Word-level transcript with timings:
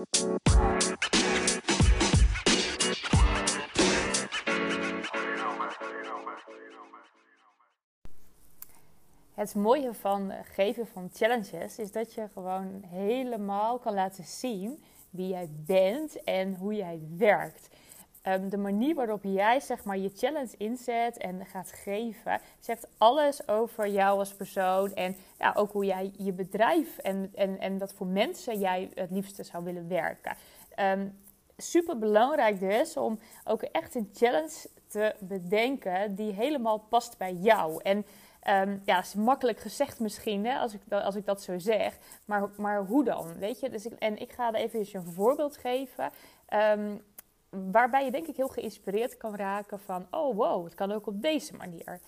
Het 0.00 0.08
mooie 9.54 9.94
van 9.94 10.32
geven 10.52 10.86
van 10.86 11.10
challenges 11.12 11.78
is 11.78 11.92
dat 11.92 12.14
je 12.14 12.28
gewoon 12.32 12.82
helemaal 12.86 13.78
kan 13.78 13.94
laten 13.94 14.24
zien 14.24 14.82
wie 15.10 15.28
jij 15.28 15.48
bent 15.50 16.24
en 16.24 16.54
hoe 16.54 16.74
jij 16.74 17.00
werkt. 17.16 17.68
Ehm, 18.22 18.48
de 18.48 18.56
manier 18.56 18.94
waarop 18.94 19.24
jij 19.24 19.60
zeg 19.60 19.84
maar, 19.84 19.98
je 19.98 20.10
challenge 20.14 20.54
inzet 20.56 21.16
en 21.16 21.46
gaat 21.46 21.72
geven, 21.72 22.40
zegt 22.58 22.86
alles 22.98 23.48
over 23.48 23.88
jou 23.88 24.18
als 24.18 24.34
persoon. 24.34 24.94
En 24.94 25.16
ja, 25.38 25.52
ook 25.56 25.72
hoe 25.72 25.84
jij 25.84 26.12
je 26.16 26.32
bedrijf 26.32 26.98
en, 26.98 27.30
en, 27.34 27.58
en 27.58 27.78
wat 27.78 27.92
voor 27.92 28.06
mensen 28.06 28.58
jij 28.58 28.90
het 28.94 29.10
liefste 29.10 29.42
zou 29.42 29.64
willen 29.64 29.88
werken. 29.88 30.36
Um, 30.80 31.18
super 31.56 31.98
belangrijk 31.98 32.60
dus 32.60 32.96
om 32.96 33.18
ook 33.44 33.62
echt 33.62 33.94
een 33.94 34.10
challenge 34.12 34.68
te 34.86 35.14
bedenken 35.18 36.14
die 36.14 36.32
helemaal 36.32 36.78
past 36.78 37.18
bij 37.18 37.32
jou. 37.32 37.80
En 37.82 38.04
Um, 38.48 38.82
ja, 38.84 38.98
is 38.98 39.14
makkelijk 39.14 39.58
gezegd 39.58 40.00
misschien, 40.00 40.46
hè, 40.46 40.58
als, 40.58 40.74
ik 40.74 40.80
als 40.92 41.14
ik 41.14 41.26
dat 41.26 41.42
zo 41.42 41.58
zeg. 41.58 41.98
Maar, 42.24 42.48
maar 42.56 42.84
hoe 42.84 43.04
dan? 43.04 43.38
Weet 43.38 43.60
je? 43.60 43.70
Dus 43.70 43.86
ik, 43.86 43.92
en 43.92 44.18
ik 44.20 44.32
ga 44.32 44.48
er 44.48 44.54
even 44.54 44.86
een 44.92 45.12
voorbeeld 45.12 45.56
geven. 45.56 46.10
Waarbij 47.50 48.04
je 48.04 48.10
denk 48.10 48.26
ik 48.26 48.36
heel 48.36 48.48
geïnspireerd 48.48 49.16
kan 49.16 49.36
raken 49.36 49.80
van... 49.80 50.06
oh 50.10 50.36
wow, 50.36 50.64
het 50.64 50.74
kan 50.74 50.92
ook 50.92 51.06
op 51.06 51.22
deze 51.22 51.56
manier. 51.56 52.00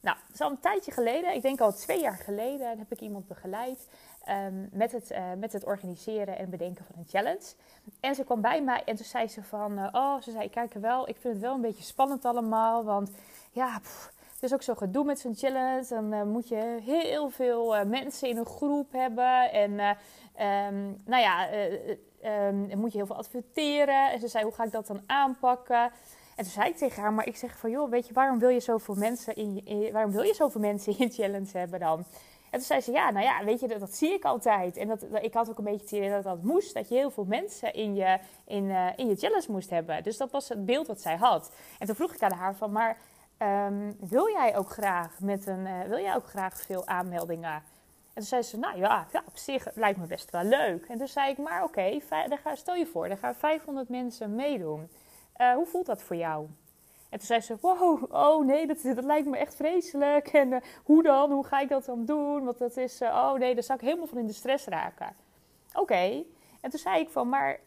Nou, 0.00 0.16
al 0.38 0.50
een 0.50 0.60
tijdje 0.60 0.92
geleden, 0.92 1.34
ik 1.34 1.42
denk 1.42 1.60
al 1.60 1.72
twee 1.72 2.00
jaar 2.00 2.16
geleden... 2.16 2.78
heb 2.78 2.92
ik 2.92 3.00
iemand 3.00 3.26
begeleid 3.26 3.88
um, 4.28 4.68
met, 4.72 4.92
het, 4.92 5.10
uh, 5.10 5.32
met 5.38 5.52
het 5.52 5.64
organiseren 5.64 6.38
en 6.38 6.50
bedenken 6.50 6.84
van 6.84 6.94
een 6.98 7.08
challenge. 7.08 7.54
En 8.00 8.14
ze 8.14 8.24
kwam 8.24 8.40
bij 8.40 8.62
mij 8.62 8.82
en 8.84 8.96
toen 8.96 9.04
zei 9.04 9.28
ze 9.28 9.42
van... 9.42 9.78
Uh, 9.78 9.88
oh, 9.92 10.20
ze 10.20 10.30
zei, 10.30 10.50
kijk 10.50 10.72
wel, 10.74 11.08
ik 11.08 11.16
vind 11.16 11.34
het 11.34 11.42
wel 11.42 11.54
een 11.54 11.60
beetje 11.60 11.82
spannend 11.82 12.24
allemaal... 12.24 12.84
want 12.84 13.10
ja, 13.50 13.72
het 14.32 14.42
is 14.42 14.54
ook 14.54 14.62
zo 14.62 14.74
gedoe 14.74 15.04
met 15.04 15.18
zo'n 15.18 15.36
challenge. 15.36 15.86
Dan 15.88 16.12
uh, 16.12 16.22
moet 16.22 16.48
je 16.48 16.78
heel 16.84 17.28
veel 17.28 17.84
mensen 17.84 18.28
in 18.28 18.36
een 18.36 18.46
groep 18.46 18.92
hebben. 18.92 19.52
En 19.52 19.70
um, 20.70 21.02
nou 21.04 21.22
ja, 21.22 21.48
um, 22.24 22.78
moet 22.78 22.92
je 22.92 22.98
heel 22.98 23.06
veel 23.06 23.16
adverteren. 23.16 24.12
En 24.12 24.20
ze 24.20 24.28
zei, 24.28 24.44
hoe 24.44 24.52
ga 24.52 24.64
ik 24.64 24.72
dat 24.72 24.86
dan 24.86 25.02
aanpakken? 25.06 25.82
En 26.36 26.42
toen 26.44 26.52
zei 26.52 26.68
ik 26.68 26.76
tegen 26.76 27.02
haar, 27.02 27.12
maar 27.12 27.26
ik 27.26 27.36
zeg 27.36 27.58
van, 27.58 27.70
joh, 27.70 27.90
weet 27.90 28.06
je, 28.06 28.14
waarom 28.14 28.38
wil 28.38 28.48
je 28.48 28.60
zoveel 28.60 28.94
mensen 28.94 29.34
in 29.34 29.54
je, 29.54 29.92
waarom 29.92 30.12
wil 30.12 30.22
je 30.22 30.34
zoveel 30.34 30.60
mensen 30.60 30.98
in 30.98 31.06
je 31.06 31.12
challenge 31.12 31.58
hebben 31.58 31.80
dan? 31.80 32.04
En 32.50 32.58
toen 32.58 32.60
zei 32.60 32.80
ze, 32.80 32.92
ja, 32.92 33.10
nou 33.10 33.24
ja, 33.24 33.44
weet 33.44 33.60
je, 33.60 33.78
dat, 33.78 33.94
zie 33.94 34.12
ik 34.12 34.24
altijd. 34.24 34.76
En 34.76 34.88
dat, 34.88 35.06
ik 35.20 35.34
had 35.34 35.50
ook 35.50 35.58
een 35.58 35.64
beetje 35.64 35.80
het 35.80 35.92
idee 35.92 36.10
dat 36.10 36.22
dat 36.22 36.42
moest, 36.42 36.74
dat 36.74 36.88
je 36.88 36.94
heel 36.94 37.10
veel 37.10 37.24
mensen 37.24 37.74
in 37.74 37.94
je, 37.94 38.18
in, 38.46 38.64
uh, 38.64 38.88
in 38.96 39.08
je 39.08 39.16
challenge 39.16 39.52
moest 39.52 39.70
hebben. 39.70 40.02
Dus 40.02 40.16
dat 40.16 40.30
was 40.30 40.48
het 40.48 40.64
beeld 40.64 40.86
wat 40.86 41.00
zij 41.00 41.16
had. 41.16 41.52
En 41.78 41.86
toen 41.86 41.96
vroeg 41.96 42.14
ik 42.14 42.22
aan 42.22 42.32
haar 42.32 42.54
van, 42.54 42.72
maar 42.72 42.96
um, 43.38 43.96
wil 44.00 44.28
jij 44.28 44.56
ook 44.56 44.70
graag 44.70 45.20
met 45.20 45.46
een, 45.46 45.66
uh, 45.66 45.82
wil 45.82 45.98
jij 45.98 46.14
ook 46.14 46.26
graag 46.26 46.60
veel 46.60 46.86
aanmeldingen? 46.86 47.62
En 48.16 48.22
toen 48.22 48.30
zei 48.30 48.42
ze, 48.42 48.58
nou 48.58 48.78
ja, 48.78 49.06
ja, 49.12 49.22
op 49.26 49.36
zich 49.36 49.74
lijkt 49.74 49.98
me 49.98 50.06
best 50.06 50.30
wel 50.30 50.44
leuk. 50.44 50.86
En 50.88 50.98
toen 50.98 51.08
zei 51.08 51.30
ik, 51.30 51.38
maar 51.38 51.64
oké, 51.64 51.98
okay, 52.02 52.56
stel 52.56 52.74
je 52.74 52.86
voor, 52.86 53.06
er 53.06 53.18
gaan 53.18 53.34
500 53.34 53.88
mensen 53.88 54.34
meedoen. 54.34 54.88
Uh, 55.36 55.54
hoe 55.54 55.66
voelt 55.66 55.86
dat 55.86 56.02
voor 56.02 56.16
jou? 56.16 56.46
En 57.08 57.18
toen 57.18 57.26
zei 57.26 57.40
ze, 57.40 57.56
wow, 57.60 58.02
oh 58.12 58.46
nee, 58.46 58.66
dat, 58.66 58.82
dat 58.82 59.04
lijkt 59.04 59.28
me 59.28 59.36
echt 59.36 59.54
vreselijk. 59.54 60.28
En 60.28 60.52
uh, 60.52 60.56
hoe 60.84 61.02
dan? 61.02 61.30
Hoe 61.30 61.44
ga 61.44 61.60
ik 61.60 61.68
dat 61.68 61.84
dan 61.84 62.04
doen? 62.04 62.44
Want 62.44 62.58
dat 62.58 62.76
is, 62.76 63.02
uh, 63.02 63.08
oh 63.08 63.38
nee, 63.38 63.54
daar 63.54 63.62
zou 63.62 63.78
ik 63.78 63.84
helemaal 63.84 64.06
van 64.06 64.18
in 64.18 64.26
de 64.26 64.32
stress 64.32 64.66
raken. 64.66 65.16
Oké. 65.74 66.24
En 66.60 66.70
toen 66.70 66.80
zei 66.80 67.00
ik 67.00 67.08
van, 67.08 67.28
maar 67.28 67.60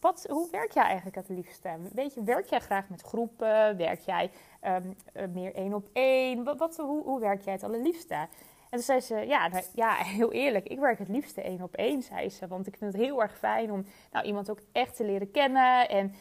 wat, 0.00 0.26
hoe 0.28 0.50
werk 0.50 0.72
jij 0.72 0.84
eigenlijk 0.84 1.16
het 1.16 1.28
liefste? 1.28 1.68
Weet 1.92 2.14
je, 2.14 2.22
werk 2.22 2.46
jij 2.46 2.60
graag 2.60 2.88
met 2.88 3.02
groepen? 3.02 3.76
Werk 3.76 4.00
jij 4.00 4.30
um, 4.62 4.96
meer 5.32 5.54
één 5.54 5.74
op 5.74 5.88
één? 5.92 6.44
Wat, 6.44 6.58
wat, 6.58 6.76
hoe, 6.76 7.02
hoe 7.02 7.20
werk 7.20 7.42
jij 7.42 7.52
het 7.52 7.62
allerliefste? 7.62 8.26
En 8.74 8.80
toen 8.80 8.88
zei 9.00 9.00
ze, 9.00 9.26
ja, 9.26 9.48
nou, 9.48 9.64
ja, 9.74 9.94
heel 10.18 10.32
eerlijk, 10.32 10.68
ik 10.68 10.78
werk 10.78 10.98
het 10.98 11.08
liefste 11.08 11.42
één 11.42 11.62
op 11.62 11.74
één, 11.74 12.02
zei 12.02 12.30
ze. 12.30 12.46
Want 12.46 12.66
ik 12.66 12.76
vind 12.76 12.92
het 12.92 13.02
heel 13.02 13.22
erg 13.22 13.38
fijn 13.38 13.72
om 13.72 13.86
nou, 14.12 14.26
iemand 14.26 14.50
ook 14.50 14.58
echt 14.72 14.96
te 14.96 15.04
leren 15.04 15.30
kennen. 15.30 15.88
En 15.88 16.14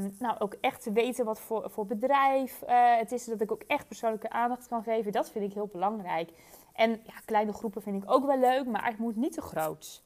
um, 0.00 0.16
nou, 0.18 0.38
ook 0.38 0.54
echt 0.60 0.82
te 0.82 0.92
weten 0.92 1.24
wat 1.24 1.40
voor, 1.40 1.70
voor 1.70 1.86
bedrijf 1.86 2.62
uh, 2.62 2.96
het 2.96 3.12
is. 3.12 3.24
Dat 3.24 3.40
ik 3.40 3.52
ook 3.52 3.62
echt 3.66 3.88
persoonlijke 3.88 4.30
aandacht 4.30 4.68
kan 4.68 4.82
geven. 4.82 5.12
Dat 5.12 5.30
vind 5.30 5.44
ik 5.44 5.52
heel 5.52 5.68
belangrijk. 5.72 6.30
En 6.72 6.90
ja, 6.90 7.14
kleine 7.24 7.52
groepen 7.52 7.82
vind 7.82 8.02
ik 8.02 8.10
ook 8.10 8.26
wel 8.26 8.38
leuk, 8.38 8.66
maar 8.66 8.86
het 8.86 8.98
moet 8.98 9.16
niet 9.16 9.32
te 9.32 9.42
groot. 9.42 10.02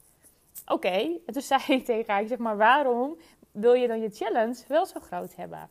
Oké, 0.63 0.73
okay. 0.73 1.21
en 1.27 1.33
toen 1.33 1.43
zei 1.53 1.63
ik 1.67 1.85
tegen 1.85 2.13
haar, 2.13 2.23
ik 2.23 2.29
zeg 2.29 2.39
maar, 2.39 2.57
waarom 2.57 3.17
wil 3.51 3.73
je 3.73 3.87
dan 3.87 4.01
je 4.01 4.11
challenge 4.11 4.65
wel 4.69 4.87
zo 4.87 5.01
groot 5.01 5.35
hebben? 5.35 5.71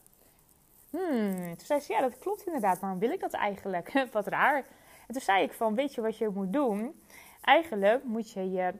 Hmm, 0.90 1.56
toen 1.58 1.66
zei 1.66 1.80
ze, 1.80 1.94
ja, 1.94 2.02
dat 2.02 2.18
klopt 2.18 2.46
inderdaad. 2.46 2.80
Waarom 2.80 3.00
wil 3.00 3.12
ik 3.12 3.20
dat 3.20 3.34
eigenlijk? 3.34 3.92
Wat 4.12 4.28
raar. 4.28 4.66
En 5.12 5.18
toen 5.18 5.26
zei 5.26 5.44
ik 5.44 5.54
van, 5.54 5.76
weet 5.76 5.94
je 5.94 6.02
wat 6.02 6.18
je 6.18 6.30
moet 6.30 6.54
doen? 6.54 7.02
Eigenlijk 7.42 8.04
moet 8.04 8.32
je 8.32 8.52
je 8.52 8.74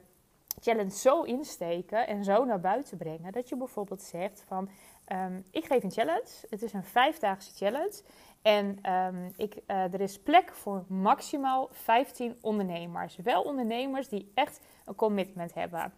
challenge 0.60 0.90
zo 0.90 1.22
insteken 1.22 2.06
en 2.06 2.24
zo 2.24 2.44
naar 2.44 2.60
buiten 2.60 2.96
brengen... 2.96 3.32
dat 3.32 3.48
je 3.48 3.56
bijvoorbeeld 3.56 4.02
zegt 4.02 4.44
van, 4.46 4.68
um, 5.12 5.44
ik 5.50 5.64
geef 5.64 5.82
een 5.82 5.90
challenge. 5.90 6.46
Het 6.48 6.62
is 6.62 6.72
een 6.72 6.84
vijfdaagse 6.84 7.54
challenge. 7.54 8.02
En 8.42 8.92
um, 8.92 9.32
ik, 9.36 9.54
uh, 9.54 9.92
er 9.92 10.00
is 10.00 10.18
plek 10.18 10.52
voor 10.52 10.84
maximaal 10.88 11.68
15 11.70 12.36
ondernemers. 12.40 13.16
Wel 13.16 13.42
ondernemers 13.42 14.08
die 14.08 14.30
echt 14.34 14.60
een 14.84 14.94
commitment 14.94 15.54
hebben. 15.54 15.92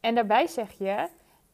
En 0.00 0.14
daarbij 0.14 0.46
zeg 0.46 0.72
je, 0.78 1.08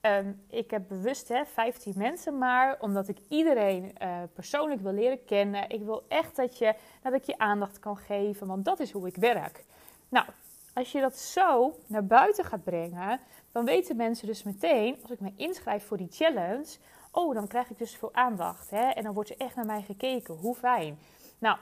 um, 0.07 0.43
ik 0.49 0.71
heb 0.71 0.89
bewust 0.89 1.29
hè, 1.29 1.45
15 1.45 1.93
mensen 1.97 2.39
maar, 2.39 2.77
omdat 2.81 3.09
ik 3.09 3.19
iedereen 3.29 3.93
uh, 4.03 4.19
persoonlijk 4.35 4.81
wil 4.81 4.93
leren 4.93 5.25
kennen. 5.25 5.71
Ik 5.71 5.83
wil 5.83 6.05
echt 6.09 6.37
dat, 6.37 6.59
je, 6.59 6.75
dat 7.03 7.13
ik 7.13 7.25
je 7.25 7.39
aandacht 7.39 7.79
kan 7.79 7.97
geven, 7.97 8.47
want 8.47 8.65
dat 8.65 8.81
is 8.81 8.91
hoe 8.91 9.07
ik 9.07 9.17
werk. 9.17 9.65
Nou, 10.09 10.27
als 10.75 10.93
je 10.93 11.01
dat 11.01 11.17
zo 11.17 11.79
naar 11.87 12.07
buiten 12.07 12.45
gaat 12.45 12.65
brengen, 12.65 13.21
dan 13.53 13.65
weten 13.65 13.97
mensen 13.97 14.27
dus 14.27 14.43
meteen, 14.43 14.97
als 15.03 15.11
ik 15.11 15.21
me 15.21 15.33
inschrijf 15.37 15.87
voor 15.87 15.97
die 15.97 16.11
challenge, 16.11 16.77
oh, 17.11 17.35
dan 17.35 17.47
krijg 17.47 17.71
ik 17.71 17.79
dus 17.79 17.97
veel 17.97 18.15
aandacht. 18.15 18.71
Hè? 18.71 18.89
En 18.89 19.03
dan 19.03 19.15
wordt 19.15 19.31
er 19.31 19.37
echt 19.39 19.55
naar 19.55 19.67
mij 19.67 19.83
gekeken. 19.83 20.35
Hoe 20.35 20.55
fijn. 20.55 20.99
Nou, 21.39 21.59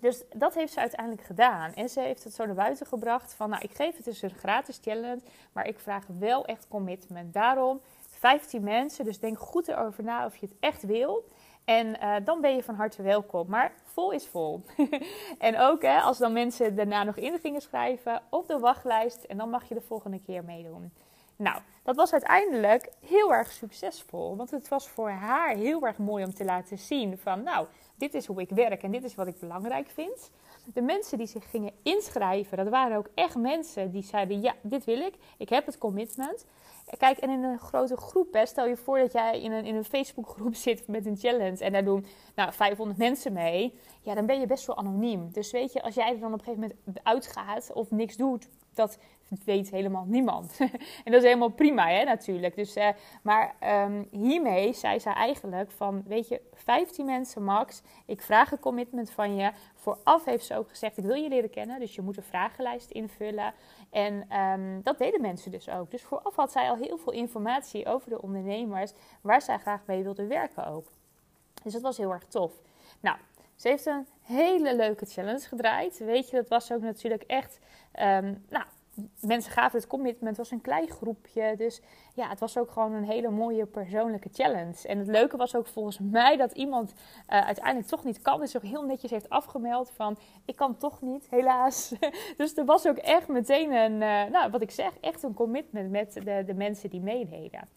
dus 0.00 0.22
dat 0.34 0.54
heeft 0.54 0.72
ze 0.72 0.80
uiteindelijk 0.80 1.26
gedaan. 1.26 1.74
En 1.74 1.88
ze 1.88 2.00
heeft 2.00 2.24
het 2.24 2.34
zo 2.34 2.46
naar 2.46 2.54
buiten 2.54 2.86
gebracht 2.86 3.34
van, 3.34 3.50
nou, 3.50 3.62
ik 3.62 3.74
geef 3.74 3.96
het 3.96 4.04
dus 4.04 4.22
een 4.22 4.30
gratis 4.30 4.78
challenge, 4.82 5.20
maar 5.52 5.66
ik 5.66 5.78
vraag 5.78 6.04
wel 6.18 6.46
echt 6.46 6.68
commitment. 6.68 7.32
Daarom 7.32 7.80
15 8.18 8.62
mensen, 8.62 9.04
dus 9.04 9.18
denk 9.18 9.38
goed 9.38 9.68
erover 9.68 10.04
na 10.04 10.26
of 10.26 10.36
je 10.36 10.46
het 10.46 10.56
echt 10.60 10.82
wil. 10.82 11.28
En 11.64 11.86
uh, 11.86 12.14
dan 12.24 12.40
ben 12.40 12.54
je 12.54 12.62
van 12.62 12.74
harte 12.74 13.02
welkom. 13.02 13.48
Maar 13.48 13.72
vol 13.82 14.10
is 14.10 14.26
vol. 14.26 14.64
en 15.38 15.58
ook 15.58 15.82
hè, 15.82 16.00
als 16.00 16.18
dan 16.18 16.32
mensen 16.32 16.76
daarna 16.76 17.04
nog 17.04 17.16
in 17.16 17.38
gingen 17.38 17.60
schrijven 17.60 18.22
op 18.30 18.46
de 18.46 18.58
wachtlijst. 18.58 19.24
En 19.24 19.36
dan 19.36 19.50
mag 19.50 19.68
je 19.68 19.74
de 19.74 19.80
volgende 19.80 20.20
keer 20.20 20.44
meedoen. 20.44 20.92
Nou, 21.36 21.60
dat 21.82 21.96
was 21.96 22.12
uiteindelijk 22.12 22.92
heel 23.06 23.32
erg 23.34 23.50
succesvol. 23.52 24.36
Want 24.36 24.50
het 24.50 24.68
was 24.68 24.88
voor 24.88 25.10
haar 25.10 25.54
heel 25.54 25.86
erg 25.86 25.98
mooi 25.98 26.24
om 26.24 26.34
te 26.34 26.44
laten 26.44 26.78
zien 26.78 27.18
van, 27.18 27.42
nou, 27.42 27.66
dit 27.98 28.14
is 28.14 28.26
hoe 28.26 28.40
ik 28.40 28.50
werk 28.50 28.82
en 28.82 28.90
dit 28.90 29.04
is 29.04 29.14
wat 29.14 29.26
ik 29.26 29.38
belangrijk 29.38 29.88
vind. 29.88 30.30
De 30.74 30.82
mensen 30.82 31.18
die 31.18 31.26
zich 31.26 31.50
gingen 31.50 31.72
inschrijven, 31.82 32.56
dat 32.56 32.68
waren 32.68 32.96
ook 32.96 33.08
echt 33.14 33.36
mensen 33.36 33.90
die 33.90 34.02
zeiden, 34.02 34.40
ja, 34.40 34.54
dit 34.62 34.84
wil 34.84 35.00
ik. 35.00 35.14
Ik 35.36 35.48
heb 35.48 35.66
het 35.66 35.78
commitment. 35.78 36.46
Kijk, 36.98 37.18
en 37.18 37.30
in 37.30 37.42
een 37.42 37.58
grote 37.58 37.96
groep, 37.96 38.40
stel 38.44 38.66
je 38.66 38.76
voor 38.76 38.98
dat 38.98 39.12
jij 39.12 39.40
in 39.40 39.52
een, 39.52 39.64
in 39.64 39.74
een 39.74 39.84
Facebookgroep 39.84 40.54
zit 40.66 40.86
met 40.86 41.06
een 41.06 41.16
challenge 41.16 41.64
en 41.64 41.72
daar 41.72 41.84
doen 41.84 42.06
nou, 42.34 42.52
500 42.52 42.98
mensen 42.98 43.32
mee. 43.32 43.74
Ja, 44.00 44.14
dan 44.14 44.26
ben 44.26 44.40
je 44.40 44.46
best 44.46 44.66
wel 44.66 44.76
anoniem. 44.76 45.32
Dus 45.32 45.50
weet 45.50 45.72
je, 45.72 45.82
als 45.82 45.94
jij 45.94 46.12
er 46.12 46.20
dan 46.20 46.32
op 46.32 46.38
een 46.38 46.44
gegeven 46.44 46.72
moment 46.84 47.00
uitgaat 47.02 47.72
of 47.72 47.90
niks 47.90 48.16
doet, 48.16 48.48
dat 48.78 48.98
weet 49.44 49.70
helemaal 49.70 50.04
niemand. 50.06 50.56
en 51.04 51.12
dat 51.12 51.14
is 51.14 51.22
helemaal 51.22 51.48
prima, 51.48 51.88
hè, 51.88 52.04
natuurlijk. 52.04 52.54
Dus, 52.54 52.76
uh, 52.76 52.88
maar 53.22 53.54
um, 53.86 54.08
hiermee 54.10 54.72
zei 54.72 54.98
ze 54.98 55.10
eigenlijk 55.10 55.70
van, 55.70 56.02
weet 56.06 56.28
je, 56.28 56.40
15 56.54 57.06
mensen 57.06 57.44
max. 57.44 57.82
Ik 58.06 58.22
vraag 58.22 58.52
een 58.52 58.58
commitment 58.58 59.10
van 59.10 59.36
je. 59.36 59.50
Vooraf 59.74 60.24
heeft 60.24 60.44
ze 60.44 60.56
ook 60.56 60.68
gezegd, 60.68 60.96
ik 60.96 61.04
wil 61.04 61.14
je 61.14 61.28
leren 61.28 61.50
kennen. 61.50 61.80
Dus 61.80 61.94
je 61.94 62.02
moet 62.02 62.16
een 62.16 62.22
vragenlijst 62.22 62.90
invullen. 62.90 63.54
En 63.90 64.38
um, 64.38 64.82
dat 64.82 64.98
deden 64.98 65.20
mensen 65.20 65.50
dus 65.50 65.68
ook. 65.68 65.90
Dus 65.90 66.02
vooraf 66.02 66.36
had 66.36 66.52
zij 66.52 66.70
al 66.70 66.76
heel 66.76 66.98
veel 66.98 67.12
informatie 67.12 67.86
over 67.86 68.10
de 68.10 68.22
ondernemers... 68.22 68.92
waar 69.20 69.42
zij 69.42 69.58
graag 69.58 69.80
mee 69.86 70.02
wilde 70.02 70.26
werken 70.26 70.66
ook. 70.66 70.86
Dus 71.62 71.72
dat 71.72 71.82
was 71.82 71.96
heel 71.96 72.12
erg 72.12 72.24
tof. 72.24 72.52
Nou, 73.00 73.16
ze 73.58 73.68
heeft 73.68 73.86
een 73.86 74.06
hele 74.22 74.76
leuke 74.76 75.06
challenge 75.06 75.46
gedraaid. 75.48 75.98
Weet 75.98 76.30
je, 76.30 76.36
dat 76.36 76.48
was 76.48 76.72
ook 76.72 76.82
natuurlijk 76.82 77.22
echt... 77.22 77.58
Um, 78.00 78.44
nou, 78.48 78.64
mensen 79.20 79.52
gaven 79.52 79.78
het 79.78 79.88
commitment, 79.88 80.36
het 80.36 80.36
was 80.36 80.50
een 80.50 80.60
klein 80.60 80.88
groepje. 80.88 81.54
Dus 81.56 81.80
ja, 82.14 82.28
het 82.28 82.40
was 82.40 82.58
ook 82.58 82.70
gewoon 82.70 82.92
een 82.92 83.04
hele 83.04 83.30
mooie 83.30 83.66
persoonlijke 83.66 84.28
challenge. 84.32 84.88
En 84.88 84.98
het 84.98 85.06
leuke 85.06 85.36
was 85.36 85.54
ook 85.54 85.66
volgens 85.66 85.98
mij 85.98 86.36
dat 86.36 86.52
iemand 86.52 86.92
uh, 86.92 87.46
uiteindelijk 87.46 87.86
toch 87.86 88.04
niet 88.04 88.22
kan. 88.22 88.40
Dus 88.40 88.56
ook 88.56 88.62
heel 88.62 88.84
netjes 88.84 89.10
heeft 89.10 89.28
afgemeld 89.28 89.90
van, 89.90 90.18
ik 90.44 90.56
kan 90.56 90.76
toch 90.76 91.02
niet, 91.02 91.26
helaas. 91.30 91.94
dus 92.36 92.56
er 92.56 92.64
was 92.64 92.86
ook 92.86 92.96
echt 92.96 93.28
meteen 93.28 93.72
een, 93.72 93.92
uh, 93.92 94.32
nou 94.32 94.50
wat 94.50 94.62
ik 94.62 94.70
zeg, 94.70 94.92
echt 95.00 95.22
een 95.22 95.34
commitment 95.34 95.90
met 95.90 96.12
de, 96.12 96.42
de 96.46 96.54
mensen 96.54 96.90
die 96.90 97.00
meededen. 97.00 97.68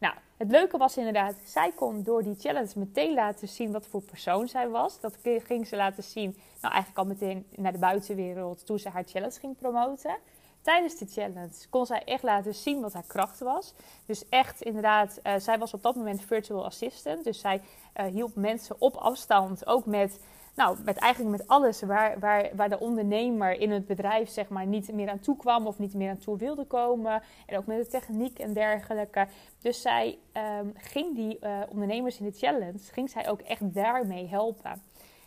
Nou, 0.00 0.14
het 0.36 0.50
leuke 0.50 0.78
was 0.78 0.96
inderdaad, 0.96 1.34
zij 1.44 1.72
kon 1.72 2.02
door 2.02 2.22
die 2.22 2.36
challenge 2.38 2.78
meteen 2.78 3.14
laten 3.14 3.48
zien 3.48 3.72
wat 3.72 3.86
voor 3.86 4.02
persoon 4.02 4.48
zij 4.48 4.68
was. 4.68 5.00
Dat 5.00 5.18
ging 5.22 5.66
ze 5.66 5.76
laten 5.76 6.02
zien, 6.02 6.36
nou 6.60 6.74
eigenlijk 6.74 6.98
al 6.98 7.14
meteen 7.14 7.46
naar 7.56 7.72
de 7.72 7.78
buitenwereld 7.78 8.66
toen 8.66 8.78
ze 8.78 8.88
haar 8.88 9.04
challenge 9.06 9.40
ging 9.40 9.56
promoten. 9.58 10.16
Tijdens 10.60 10.98
de 10.98 11.06
challenge 11.06 11.68
kon 11.70 11.86
zij 11.86 12.04
echt 12.04 12.22
laten 12.22 12.54
zien 12.54 12.80
wat 12.80 12.92
haar 12.92 13.04
kracht 13.06 13.38
was. 13.38 13.74
Dus 14.06 14.28
echt 14.28 14.62
inderdaad, 14.62 15.20
uh, 15.22 15.34
zij 15.38 15.58
was 15.58 15.74
op 15.74 15.82
dat 15.82 15.96
moment 15.96 16.22
virtual 16.22 16.64
assistant. 16.64 17.24
Dus 17.24 17.40
zij 17.40 17.60
uh, 17.96 18.06
hielp 18.06 18.34
mensen 18.34 18.76
op 18.78 18.96
afstand, 18.96 19.66
ook 19.66 19.86
met 19.86 20.20
nou, 20.54 20.76
met 20.84 20.96
eigenlijk 20.96 21.36
met 21.38 21.48
alles 21.48 21.82
waar, 21.82 22.18
waar, 22.18 22.50
waar 22.54 22.68
de 22.68 22.80
ondernemer 22.80 23.60
in 23.60 23.70
het 23.70 23.86
bedrijf 23.86 24.28
zeg 24.28 24.48
maar, 24.48 24.66
niet 24.66 24.92
meer 24.92 25.10
aan 25.10 25.20
toe 25.20 25.36
kwam 25.36 25.66
of 25.66 25.78
niet 25.78 25.94
meer 25.94 26.10
aan 26.10 26.18
toe 26.18 26.38
wilde 26.38 26.64
komen. 26.64 27.22
En 27.46 27.58
ook 27.58 27.66
met 27.66 27.84
de 27.84 27.86
techniek 27.86 28.38
en 28.38 28.52
dergelijke. 28.52 29.26
Dus 29.58 29.82
zij 29.82 30.18
um, 30.60 30.72
ging 30.76 31.14
die 31.14 31.38
uh, 31.40 31.58
ondernemers 31.68 32.18
in 32.18 32.24
de 32.24 32.38
challenge, 32.38 32.78
ging 32.78 33.10
zij 33.10 33.28
ook 33.28 33.40
echt 33.40 33.74
daarmee 33.74 34.28
helpen. 34.28 34.82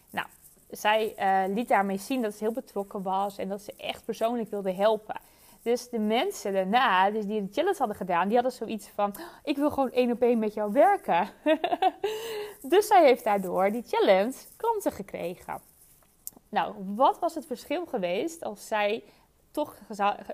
Nou, 0.10 0.28
zij 0.70 1.14
uh, 1.20 1.56
liet 1.56 1.68
daarmee 1.68 1.98
zien 1.98 2.22
dat 2.22 2.34
ze 2.34 2.44
heel 2.44 2.54
betrokken 2.54 3.02
was 3.02 3.38
en 3.38 3.50
dat 3.50 3.62
ze 3.62 3.74
echt 3.78 4.06
persoonlijk 4.06 4.50
wilde 4.50 4.74
helpen. 4.74 5.16
Dus 5.62 5.90
de 5.90 6.00
mensen 6.00 6.54
daarna, 6.54 7.12
dus 7.12 7.26
die 7.26 7.46
de 7.46 7.54
challenge 7.54 7.78
hadden 7.78 7.96
gedaan, 7.96 8.26
die 8.26 8.36
hadden 8.36 8.54
zoiets 8.54 8.88
van: 8.88 9.16
Ik 9.44 9.56
wil 9.56 9.72
gewoon 9.72 9.92
één 9.92 10.12
op 10.12 10.22
één 10.22 10.40
met 10.40 10.54
jou 10.54 10.72
werken. 10.72 11.30
dus 12.64 12.88
zij 12.88 13.06
heeft 13.06 13.24
daardoor 13.24 13.72
die 13.72 13.84
challenge 13.88 14.34
klanten 14.58 14.92
gekregen. 14.92 15.62
Nou, 16.50 16.74
wat 16.96 17.20
was 17.20 17.36
het 17.36 17.46
verschil 17.46 17.86
geweest 17.86 18.44
als 18.44 18.68
zij 18.68 19.04
toch 19.52 19.78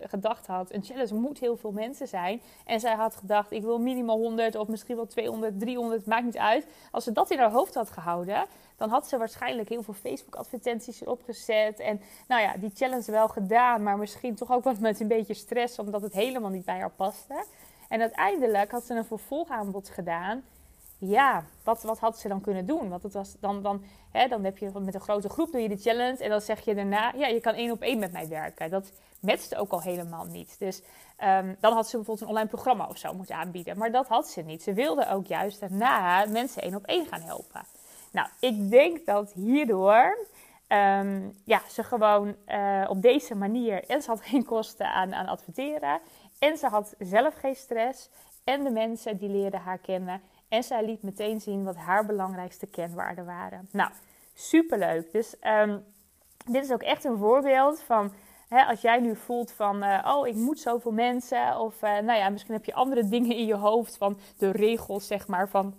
gedacht 0.02 0.48
had: 0.48 0.74
een 0.74 0.84
challenge 0.84 1.14
moet 1.14 1.40
heel 1.40 1.58
veel 1.58 1.72
mensen 1.72 2.08
zijn. 2.08 2.42
En 2.66 2.80
zij 2.80 2.96
had 2.96 3.16
gedacht: 3.16 3.52
ik 3.52 3.62
wil 3.62 3.80
minimaal 3.80 4.18
100 4.18 4.56
of 4.56 4.68
misschien 4.68 4.96
wel 4.96 5.08
200, 5.08 5.60
300, 5.60 6.06
maakt 6.06 6.26
niet 6.26 6.38
uit. 6.38 6.68
Als 6.92 7.04
ze 7.04 7.12
dat 7.12 7.31
in 7.31 7.40
haar 7.40 7.52
hoofd 7.52 7.74
had 7.74 7.90
gehouden, 7.90 8.46
dan 8.78 8.90
had 8.90 9.08
ze 9.08 9.18
waarschijnlijk 9.18 9.70
heel 9.70 9.84
veel 9.84 9.94
Facebook-advertenties 9.94 11.02
erop 11.02 11.22
gezet. 11.26 11.80
En 11.80 12.02
nou 12.28 12.42
ja, 12.42 12.58
die 12.58 12.72
challenge 12.74 13.12
wel 13.12 13.28
gedaan, 13.28 13.84
maar 13.84 13.98
misschien 13.98 14.36
toch 14.36 14.52
ook 14.52 14.64
wat 14.64 14.80
met 14.80 15.00
een 15.00 15.08
beetje 15.08 15.34
stress, 15.34 15.80
omdat 15.80 16.02
het 16.02 16.14
helemaal 16.14 16.50
niet 16.50 16.66
bij 16.66 16.80
haar 16.80 16.92
paste. 16.92 17.44
En 17.90 18.02
uiteindelijk 18.02 18.72
had 18.72 18.84
ze 18.84 18.94
een 18.94 19.06
vervolgaanbod 19.06 19.90
gedaan. 19.90 20.44
Ja, 21.01 21.44
wat, 21.63 21.84
wat 21.84 22.00
had 22.00 22.19
ze 22.19 22.28
dan 22.28 22.42
kunnen 22.42 22.66
doen? 22.66 22.90
Want 22.90 23.04
het 23.04 23.13
was 23.13 23.36
dan, 23.40 23.62
dan, 23.62 23.84
hè, 24.12 24.28
dan 24.28 24.44
heb 24.44 24.57
je 24.57 24.72
met 24.80 24.94
een 24.94 25.01
grote 25.01 25.30
groep 25.30 25.51
doe 25.51 25.62
je 25.62 25.69
de 25.69 25.78
challenge 25.78 26.24
en 26.24 26.30
dan 26.30 26.42
zeg 26.42 26.60
je 26.60 26.75
daarna, 26.75 27.13
ja, 27.16 27.28
je 27.28 27.40
kan 27.40 27.54
één 27.54 27.72
op 27.72 27.81
één 27.81 28.00
met 28.00 28.12
mij 28.12 28.28
werken. 28.28 28.69
Dat 28.69 28.92
matchte 29.19 29.57
ook 29.57 29.72
al 29.72 29.81
helemaal 29.81 30.25
niet. 30.25 30.60
Dus 30.60 30.81
um, 31.24 31.56
dan 31.60 31.74
had 31.74 31.90
ze 31.90 31.96
bijvoorbeeld 31.96 32.22
een 32.22 32.36
online 32.36 32.50
programma 32.50 32.88
of 32.88 32.98
zo 32.98 33.13
moeten 33.13 33.36
aanbieden. 33.36 33.78
Maar 33.78 33.92
dat 33.92 34.07
had 34.07 34.28
ze 34.28 34.42
niet. 34.42 34.63
Ze 34.63 34.74
wilde 34.74 35.10
ook 35.10 35.25
juist 35.25 35.60
daarna 35.60 36.25
mensen 36.25 36.62
één 36.62 36.75
op 36.75 36.86
één 36.86 37.06
gaan 37.06 37.22
helpen. 37.22 37.62
Nou, 38.12 38.28
ik 38.40 38.69
denk 38.69 39.06
dat 39.06 39.31
hierdoor 39.34 40.18
um, 40.68 41.38
ja, 41.45 41.62
ze 41.69 41.84
gewoon 41.84 42.36
uh, 42.48 42.86
op 42.90 43.02
deze 43.02 43.36
manier. 43.36 43.84
En 43.86 44.02
ze 44.02 44.10
had 44.10 44.22
geen 44.22 44.45
kosten 44.45 44.92
aan, 44.92 45.13
aan 45.13 45.28
adverteren. 45.28 46.00
En 46.40 46.57
ze 46.57 46.68
had 46.68 46.95
zelf 47.00 47.34
geen 47.34 47.56
stress. 47.56 48.10
En 48.44 48.63
de 48.63 48.69
mensen 48.69 49.18
die 49.18 49.30
leerden 49.30 49.60
haar 49.60 49.78
kennen. 49.78 50.22
En 50.50 50.63
zij 50.63 50.86
liet 50.86 51.04
meteen 51.04 51.42
zien 51.42 51.63
wat 51.63 51.75
haar 51.75 52.06
belangrijkste 52.06 52.68
kenwaarden 52.68 53.25
waren. 53.25 53.68
Nou, 53.72 53.92
superleuk. 54.34 55.12
Dus 55.12 55.36
um, 55.44 55.84
dit 56.46 56.63
is 56.63 56.72
ook 56.72 56.84
echt 56.84 57.04
een 57.04 57.18
voorbeeld 57.18 57.81
van. 57.81 58.13
Hè, 58.48 58.63
als 58.63 58.81
jij 58.81 59.00
nu 59.00 59.16
voelt 59.16 59.51
van, 59.51 59.84
uh, 59.84 60.06
oh, 60.07 60.28
ik 60.28 60.36
moet 60.36 60.60
zoveel 60.60 60.92
mensen. 60.92 61.60
Of 61.60 61.75
uh, 61.84 61.90
nou 62.00 62.19
ja, 62.19 62.30
misschien 62.30 62.54
heb 62.54 62.66
je 62.66 62.74
andere 62.74 63.07
dingen 63.16 63.36
in 63.36 63.46
je 63.46 63.56
hoofd 63.56 63.98
van 63.98 64.19
de 64.38 64.51
regels, 64.51 65.07
zeg 65.07 65.28
maar, 65.28 65.50
van 65.50 65.74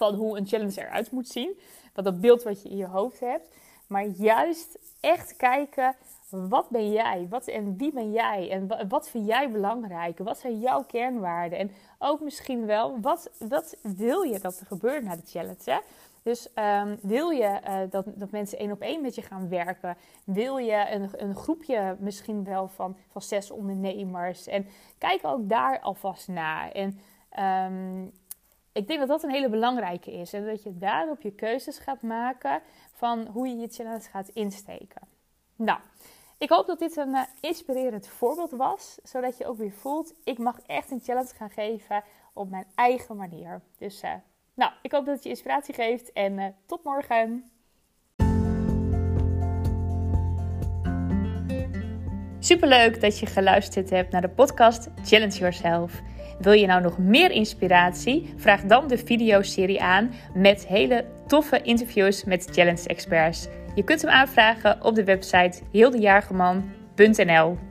van 0.00 0.14
hoe 0.14 0.38
een 0.38 0.46
challenge 0.46 0.80
eruit 0.80 1.10
moet 1.10 1.28
zien. 1.28 1.58
Wat 1.94 2.04
dat 2.04 2.20
beeld 2.20 2.42
wat 2.42 2.62
je 2.62 2.68
in 2.68 2.76
je 2.76 2.86
hoofd 2.86 3.20
hebt. 3.20 3.48
Maar 3.90 4.06
juist 4.06 4.78
echt 5.00 5.36
kijken, 5.36 5.94
wat 6.28 6.68
ben 6.68 6.92
jij? 6.92 7.26
Wat, 7.30 7.46
en 7.46 7.76
wie 7.76 7.92
ben 7.92 8.12
jij? 8.12 8.50
En 8.50 8.88
wat, 8.88 9.08
vind 9.08 9.26
jij 9.26 9.50
belangrijk? 9.50 10.18
Wat 10.18 10.38
zijn 10.38 10.58
jouw 10.58 10.82
kernwaarden? 10.82 11.58
En 11.58 11.70
ook 11.98 12.20
misschien 12.20 12.66
wel, 12.66 13.00
wat, 13.00 13.30
wat 13.38 13.76
wil 13.82 14.22
je 14.22 14.38
dat 14.38 14.60
er 14.60 14.66
gebeurt 14.66 15.04
na 15.04 15.16
de 15.16 15.22
challenge? 15.26 15.82
Dus 16.22 16.48
um, 16.54 16.98
wil 17.02 17.30
je 17.30 17.60
uh, 17.68 17.78
dat, 17.90 18.04
dat 18.14 18.30
mensen 18.30 18.58
één 18.58 18.72
op 18.72 18.80
één 18.80 19.02
met 19.02 19.14
je 19.14 19.22
gaan 19.22 19.48
werken? 19.48 19.96
Wil 20.24 20.56
je 20.56 20.86
een, 20.90 21.10
een 21.12 21.34
groepje 21.34 21.96
misschien 21.98 22.44
wel 22.44 22.68
van, 22.68 22.96
van 23.08 23.22
zes 23.22 23.50
ondernemers? 23.50 24.46
En 24.46 24.66
kijk 24.98 25.20
ook 25.22 25.48
daar 25.48 25.80
alvast 25.80 26.28
naar. 26.28 26.70
En 26.72 27.00
um, 27.72 28.12
ik 28.72 28.86
denk 28.86 28.98
dat 28.98 29.08
dat 29.08 29.22
een 29.22 29.30
hele 29.30 29.48
belangrijke 29.48 30.12
is. 30.12 30.32
En 30.32 30.46
dat 30.46 30.62
je 30.62 30.78
daarop 30.78 31.20
je 31.20 31.30
keuzes 31.30 31.78
gaat 31.78 32.02
maken 32.02 32.62
van 32.92 33.26
hoe 33.26 33.48
je 33.48 33.56
je 33.56 33.68
challenge 33.68 34.08
gaat 34.10 34.28
insteken. 34.28 35.02
Nou, 35.56 35.78
ik 36.38 36.50
hoop 36.50 36.66
dat 36.66 36.78
dit 36.78 36.96
een 36.96 37.08
uh, 37.08 37.22
inspirerend 37.40 38.08
voorbeeld 38.08 38.50
was. 38.50 38.98
Zodat 39.02 39.38
je 39.38 39.46
ook 39.46 39.56
weer 39.56 39.72
voelt, 39.72 40.14
ik 40.24 40.38
mag 40.38 40.60
echt 40.66 40.90
een 40.90 41.00
challenge 41.00 41.34
gaan 41.34 41.50
geven 41.50 42.02
op 42.32 42.50
mijn 42.50 42.66
eigen 42.74 43.16
manier. 43.16 43.62
Dus 43.78 44.02
uh, 44.02 44.10
nou, 44.54 44.72
ik 44.82 44.92
hoop 44.92 45.04
dat 45.04 45.14
het 45.14 45.24
je 45.24 45.30
inspiratie 45.30 45.74
geeft 45.74 46.12
en 46.12 46.38
uh, 46.38 46.46
tot 46.66 46.84
morgen. 46.84 47.50
Superleuk 52.38 53.00
dat 53.00 53.18
je 53.18 53.26
geluisterd 53.26 53.90
hebt 53.90 54.12
naar 54.12 54.20
de 54.20 54.28
podcast 54.28 54.88
Challenge 55.02 55.38
Yourself. 55.38 56.02
Wil 56.40 56.52
je 56.52 56.66
nou 56.66 56.82
nog 56.82 56.98
meer 56.98 57.30
inspiratie? 57.30 58.34
Vraag 58.36 58.62
dan 58.62 58.88
de 58.88 58.98
videoserie 58.98 59.82
aan 59.82 60.10
met 60.34 60.66
hele 60.66 61.04
toffe 61.26 61.62
interviews 61.62 62.24
met 62.24 62.48
challenge 62.52 62.88
experts. 62.88 63.48
Je 63.74 63.84
kunt 63.84 64.02
hem 64.02 64.10
aanvragen 64.10 64.84
op 64.84 64.94
de 64.94 65.04
website 65.04 65.62
heeldejaargeman.nl. 65.72 67.69